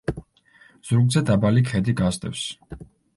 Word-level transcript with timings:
ზურგზე 0.89 1.21
დაბალი 1.29 1.63
ქედი 1.69 1.95
გასდევს. 2.01 2.47